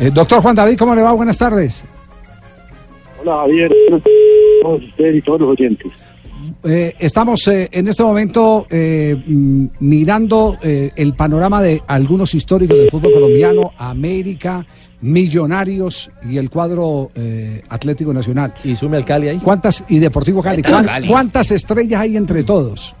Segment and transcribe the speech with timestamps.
[0.00, 1.12] Eh, doctor Juan David, ¿cómo le va?
[1.12, 1.84] Buenas tardes.
[3.20, 3.70] Hola Javier,
[4.62, 5.92] todos ustedes y todos los oyentes.
[6.64, 12.76] Eh, estamos eh, en este momento eh, mm, mirando eh, el panorama de algunos históricos
[12.78, 14.66] del fútbol colombiano, América,
[15.02, 18.52] Millonarios y el cuadro eh, Atlético Nacional.
[18.64, 19.38] Y sume al Cali ahí.
[19.38, 20.58] ¿Cuántas y Deportivo Cali?
[20.58, 21.08] Deportivo ¿cuán- Cali.
[21.08, 22.94] ¿Cuántas estrellas hay entre todos?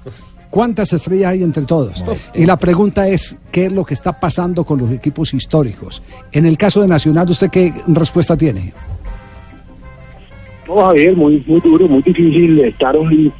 [0.50, 2.04] ¿Cuántas estrellas hay entre todos?
[2.34, 6.02] Y la pregunta es, ¿qué es lo que está pasando con los equipos históricos?
[6.32, 8.72] En el caso de Nacional, ¿usted qué respuesta tiene?
[10.66, 13.32] No, Javier, muy, muy duro, muy difícil estar hoy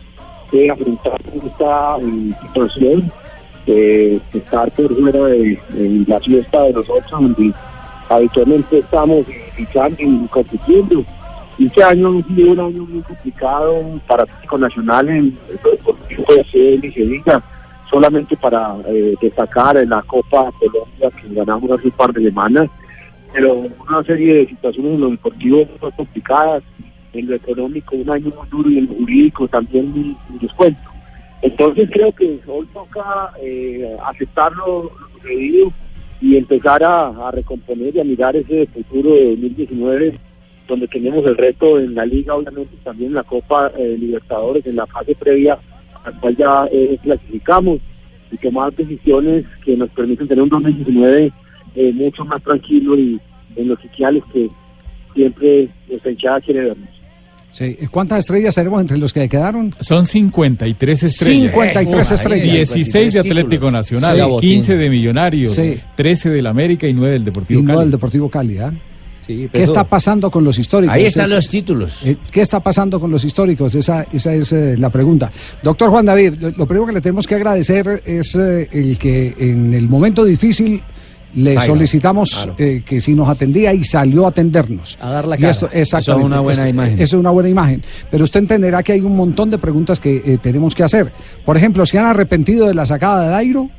[0.52, 3.12] eh, afrontar esta eh, situación,
[3.66, 7.52] eh, estar por fuera de, de la fiesta de nosotros, donde
[8.08, 9.24] habitualmente estamos
[9.58, 11.04] luchando y compitiendo.
[11.58, 15.58] Este año ha sido un año muy complicado para Atlético Nacional en el
[16.30, 17.42] deportivo de ser ni se diga,
[17.90, 22.68] solamente para eh, destacar en la Copa Colombia que ganamos hace un par de semanas,
[23.32, 26.62] pero una serie de situaciones en lo deportivo muy complicadas,
[27.12, 30.80] en lo económico un año muy duro y en lo jurídico también muy, muy descuento.
[31.42, 35.72] Entonces creo que hoy toca eh, aceptar lo sucedido
[36.20, 40.18] y empezar a, a recomponer y a mirar ese futuro de 2019
[40.68, 44.76] donde tenemos el reto en la liga, obviamente también en la Copa eh, Libertadores, en
[44.76, 45.58] la fase previa
[46.04, 47.80] al cual ya eh, clasificamos
[48.32, 51.32] y tomar decisiones que nos permiten tener un 2019
[51.76, 53.20] eh, mucho más tranquilo y
[53.56, 54.48] en los sitiales que
[55.14, 56.88] siempre nuestra hinchada quiere vernos.
[57.52, 57.76] Sí.
[57.90, 59.72] ¿Cuántas estrellas tenemos entre los que quedaron?
[59.80, 61.52] Son 53 estrellas.
[61.52, 62.52] 53 estrellas.
[62.74, 64.46] 16 de Atlético Nacional, Sí.
[64.46, 65.80] 15 de Millonarios, Sí.
[65.96, 67.78] 13 del América y 9 del Deportivo Y Cali.
[67.80, 68.72] del Deportivo Cali, ¿ah?
[69.26, 70.94] Sí, ¿Qué está pasando con los históricos?
[70.94, 72.04] Ahí están los títulos.
[72.06, 73.74] eh, ¿Qué está pasando con los históricos?
[73.74, 75.30] Esa, esa es eh, la pregunta.
[75.62, 79.34] Doctor Juan David, lo, lo primero que le tenemos que agradecer es eh, el que
[79.38, 80.82] en el momento difícil
[81.32, 82.54] le solicitamos claro.
[82.58, 84.98] eh, que si nos atendía y salió a atendernos.
[85.00, 85.50] A dar la Y cara.
[85.52, 86.94] esto- Eso es una buena Esto- imagen.
[86.94, 87.82] Eso es una buena imagen.
[88.10, 91.12] Pero usted entenderá que hay un montón de preguntas que eh, tenemos que hacer.
[91.44, 93.70] Por ejemplo, ¿se han arrepentido de la sacada de Dairo?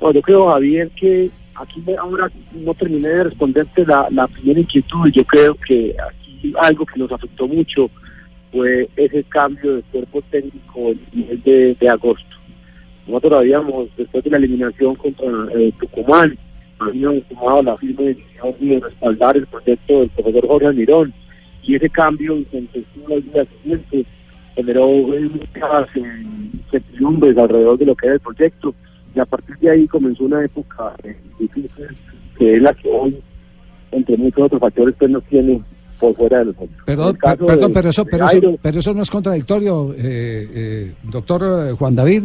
[0.00, 5.08] Bueno, yo creo, Javier, que aquí ahora no terminé de responderte la, la primera inquietud.
[5.12, 7.90] Yo creo que aquí algo que nos afectó mucho
[8.52, 12.36] fue ese cambio de cuerpo técnico el mes de, de agosto.
[13.06, 16.36] Nosotros habíamos, después de la eliminación contra eh, Tucumán,
[16.78, 21.12] habíamos tomado la firme decisión de respaldar el proyecto del profesor Jorge Almirón
[21.62, 24.06] y ese cambio intempestivo al día siguiente
[24.54, 28.74] generó muchas eh, incertidumbres alrededor de lo que era el proyecto
[29.14, 31.86] y a partir de ahí comenzó una época eh, difícil
[32.38, 33.20] que es la que hoy
[33.92, 35.60] entre muchos otros factores pues nos tiene
[35.98, 36.56] por fuera de los.
[36.86, 39.98] Perdón, perdón de- pero, eso, pero, eso, pero eso no es contradictorio, eh,
[40.54, 42.24] eh, doctor eh, Juan David,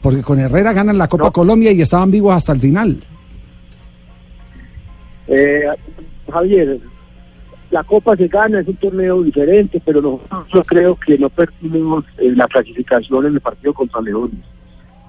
[0.00, 1.32] porque con Herrera ganan la Copa No.
[1.32, 2.98] Colombia y estaban vivos hasta el final.
[5.28, 5.62] Eh,
[6.32, 6.78] Javier,
[7.70, 12.04] la Copa se gana, es un torneo diferente, pero nosotros yo creo que no perdimos
[12.18, 14.40] la clasificación en el partido contra Leones.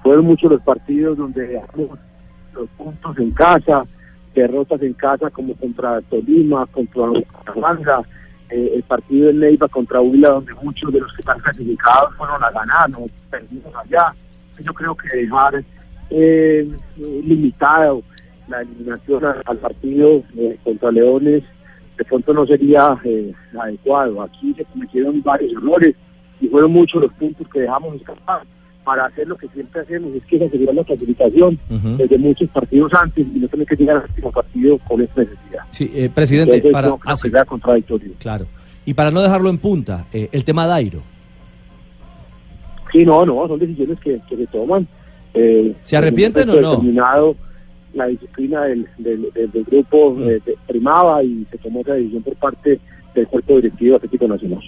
[0.04, 1.98] Fueron muchos los partidos donde dejamos
[2.52, 3.84] los puntos en casa,
[4.34, 8.02] derrotas en casa como contra Tolima, contra Bucaramanga,
[8.50, 12.44] eh, el partido en Neiva contra Huila, donde muchos de los que están clasificados fueron
[12.44, 14.14] a ganar, no perdimos allá.
[14.60, 15.64] Yo creo que dejar
[16.10, 18.02] eh, limitado
[18.46, 21.42] la eliminación al partido eh, contra Leones
[21.96, 24.20] de pronto no sería eh, adecuado.
[24.20, 25.94] Aquí se cometieron varios errores
[26.40, 28.42] y fueron muchos los puntos que dejamos escapar
[28.84, 31.58] para hacer lo que siempre hacemos, es que es asegurar la clasificación
[31.96, 35.62] desde muchos partidos antes y no tener que llegar al último partido con esta necesidad.
[35.70, 38.12] Sí, eh, presidente, Entonces, para, no ah, sí, contradictorio.
[38.18, 38.46] claro.
[38.86, 41.00] Y para no dejarlo en punta, eh, el tema Dairo.
[42.92, 44.86] Sí, no, no, son decisiones que, que se toman.
[45.32, 46.70] Eh, ¿Se arrepienten o no?
[46.72, 47.34] determinado,
[47.94, 50.22] la disciplina del, del, del- del grupo Mm.
[50.28, 52.78] eh, de- primaba y se tomó esa decisión por parte
[53.14, 54.60] del cuerpo directivo Atlético Nacional.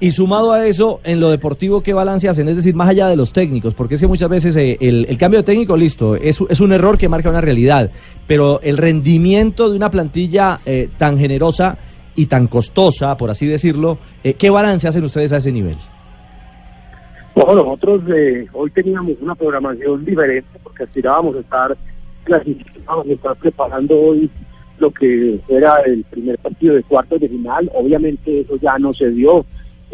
[0.00, 2.48] Y sumado a eso, en lo deportivo, ¿qué balance hacen?
[2.48, 5.40] Es decir, más allá de los técnicos, porque es que muchas veces eh, el, cambio
[5.40, 7.90] de técnico, listo, es, un error que marca una realidad,
[8.26, 11.78] pero el rendimiento de una plantilla eh, tan generosa
[12.16, 15.76] y tan costosa, por así decirlo, eh, ¿qué balance hacen ustedes a ese nivel?
[17.34, 18.02] Bueno, nosotros
[18.52, 21.76] hoy teníamos una programación diferente porque aspirábamos a estar
[22.24, 24.30] clasificados, a estar preparando hoy
[24.78, 27.70] lo que era el primer partido de cuartos de final.
[27.74, 29.44] Obviamente eso ya no se dio,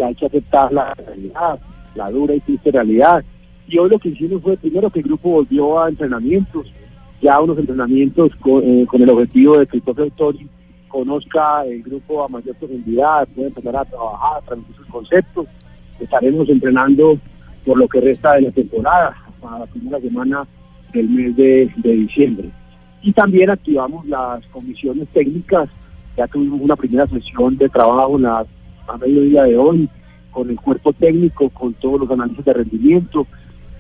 [0.03, 1.59] hay que aceptar la realidad,
[1.95, 3.25] la dura y triste realidad.
[3.69, 6.73] Y hoy lo que hicimos fue primero que el grupo volvió a entrenamientos,
[7.21, 10.49] ya unos entrenamientos con, eh, con el objetivo de que el Autori
[10.89, 15.47] conozca el grupo a mayor profundidad, pueda empezar a trabajar, a transmitir sus conceptos
[16.01, 17.19] estaremos entrenando
[17.65, 20.47] por lo que resta de la temporada, a la primera semana
[20.93, 22.51] del mes de, diciembre.
[23.03, 25.69] Y también activamos las comisiones técnicas,
[26.17, 28.27] ya tuvimos una primera sesión de trabajo en
[28.93, 29.89] a mediodía de hoy,
[30.31, 33.27] con el cuerpo técnico, con todos los análisis de rendimiento,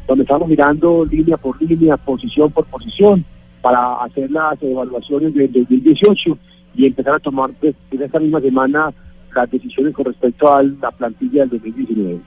[0.07, 3.25] donde estamos mirando línea por línea, posición por posición,
[3.63, 6.39] para hacer las evaluaciones del 2018
[6.75, 8.93] y empezar a tomar pues, en esta misma semana
[9.35, 12.21] las decisiones con respecto a la plantilla del 2019.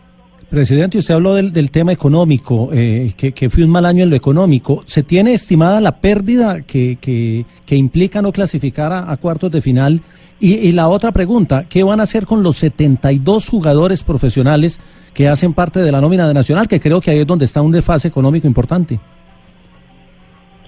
[0.49, 4.11] Presidente, usted habló del, del tema económico, eh, que, que, fue un mal año en
[4.11, 4.83] lo económico.
[4.85, 9.61] ¿Se tiene estimada la pérdida que, que, que implica no clasificar a, a cuartos de
[9.61, 10.01] final?
[10.39, 14.79] Y, y, la otra pregunta, ¿qué van a hacer con los 72 jugadores profesionales
[15.13, 16.67] que hacen parte de la nómina de Nacional?
[16.67, 18.99] Que creo que ahí es donde está un desfase económico importante.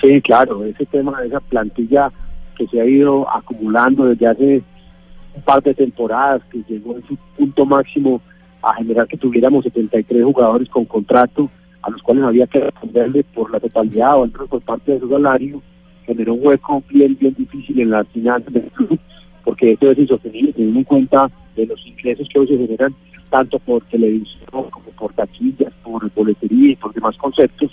[0.02, 2.12] Sí, claro, ese tema esa plantilla
[2.58, 4.64] que se ha ido acumulando desde hace
[5.36, 8.22] un par de temporadas, que llegó en su punto máximo
[8.62, 11.50] a generar que tuviéramos 73 jugadores con contrato,
[11.82, 15.62] a los cuales había que responderle por la totalidad o por parte de su salario,
[16.06, 19.00] generó un hueco bien, bien difícil en las finanzas del club,
[19.46, 22.94] porque esto es insostenible teniendo en cuenta de los ingresos que hoy se generan
[23.30, 27.72] tanto por televisión como por taquillas, por boletería y por demás conceptos.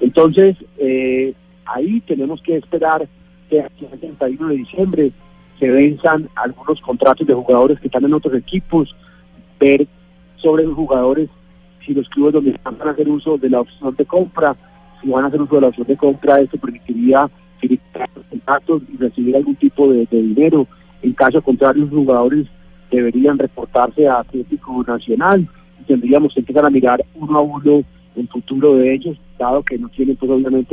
[0.00, 1.34] Entonces, eh,
[1.64, 3.08] ahí tenemos que esperar
[3.50, 5.12] que hasta el 31 de diciembre
[5.58, 8.94] se venzan algunos contratos de jugadores que están en otros equipos,
[9.58, 9.86] ver
[10.36, 11.30] sobre los jugadores
[11.84, 14.56] si los clubes donde están van a hacer uso de la opción de compra,
[15.02, 17.30] si van a hacer uso de la opción de compra, esto permitiría
[17.60, 20.66] firmar contratos y recibir algún tipo de, dinero.
[21.04, 22.46] En caso contrario, los jugadores
[22.90, 25.46] deberían reportarse a Atlético Nacional
[25.78, 27.84] y tendríamos que empezar a mirar uno a uno
[28.16, 30.30] el futuro de ellos, dado que no tienen pues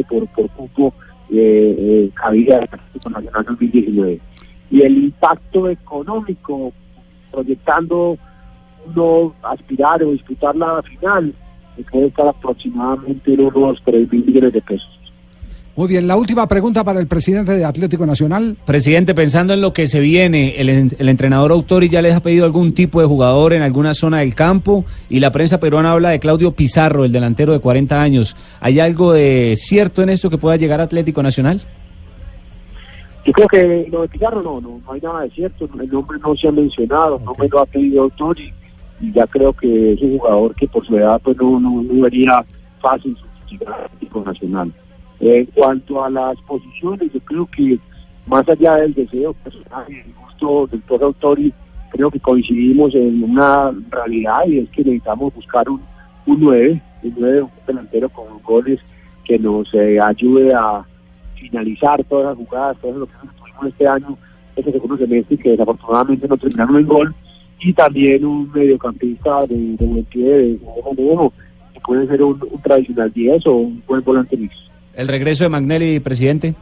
[0.10, 0.94] por, por cupo
[1.30, 4.22] eh, eh, cabida del Atlético Nacional 2019.
[4.70, 6.72] Y el impacto económico,
[7.30, 8.18] proyectando
[8.86, 11.34] uno aspirar o disputar la final,
[11.76, 15.01] que puede estar aproximadamente en unos 3 mil millones de pesos.
[15.74, 18.58] Muy bien, la última pregunta para el presidente de Atlético Nacional.
[18.66, 22.44] Presidente, pensando en lo que se viene, el, el, entrenador Autori ya les ha pedido
[22.44, 26.20] algún tipo de jugador en alguna zona del campo y la prensa peruana habla de
[26.20, 28.36] Claudio Pizarro, el delantero de 40 años.
[28.60, 31.62] ¿Hay algo de cierto en esto que pueda llegar a Atlético Nacional?
[33.24, 36.20] Yo creo que lo de Pizarro no, no, no hay nada de cierto, el nombre
[36.20, 37.26] no se ha mencionado, okay.
[37.26, 38.54] no me lo ha pedido Autori
[39.00, 42.02] y ya creo que es un jugador que por su edad pues no, no, no
[42.02, 42.44] vería
[42.82, 44.74] fácil sustituir al Atlético Nacional.
[45.22, 47.78] En cuanto a las posiciones, yo creo que
[48.26, 51.54] más allá del deseo personal y el gusto del doctor Autori,
[51.92, 55.80] creo que coincidimos en una realidad y es que necesitamos buscar un,
[56.26, 58.80] un 9, un 9, un delantero con goles
[59.24, 60.84] que nos eh, ayude a
[61.36, 64.18] finalizar todas las jugadas, todo lo que tuvimos este año,
[64.56, 67.16] este segundo semestre que desafortunadamente no terminaron en gol,
[67.60, 70.58] y también un mediocampista de, de pie, de, de,
[70.96, 71.32] de,
[71.74, 74.71] que puede ser un, un tradicional 10 o un buen volante mixto.
[74.94, 76.54] ¿El regreso de Magnelli, presidente?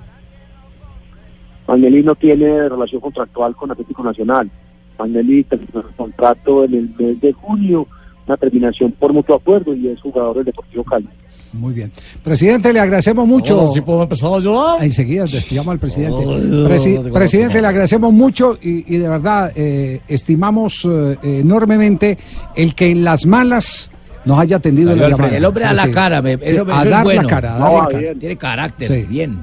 [1.68, 4.50] Magnelli no tiene relación contractual con Atlético Nacional.
[4.98, 7.88] Magnelli terminó el contrato en el mes de junio,
[8.28, 11.08] una terminación por mutuo acuerdo y es jugador del Deportivo Cali.
[11.54, 11.92] Muy bien.
[12.24, 13.60] Presidente, le agradecemos mucho.
[13.60, 14.84] Oh, ¿Sí puedo empezar a llorar?
[14.84, 16.24] Enseguida despidamos al presidente.
[16.26, 22.18] Oh, Presi no presidente, le agradecemos mucho y, y de verdad eh, estimamos eh, enormemente
[22.56, 23.90] el que en las malas
[24.30, 25.36] nos haya atendido la llamada.
[25.36, 27.22] El hombre a la cara, me, sí, eso, a eso dar es bueno.
[27.24, 28.14] la cara, a No, dar la va cara.
[28.20, 29.04] Tiene carácter, Sí.
[29.04, 29.40] bien.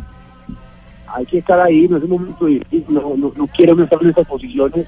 [1.15, 4.09] Hay que estar ahí, no es un momento difícil, no, no, no quiero estar en
[4.11, 4.87] estas posiciones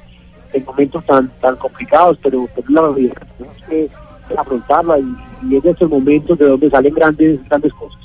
[0.53, 3.89] en momentos tan tan complicados, pero, pero la realidad tenemos que
[4.37, 5.15] afrontarla y,
[5.51, 7.99] y es de estos momentos de donde salen grandes grandes cosas.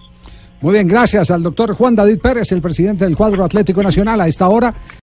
[0.61, 4.27] Muy bien, gracias al doctor Juan David Pérez, el presidente del cuadro Atlético Nacional a
[4.29, 4.73] esta hora.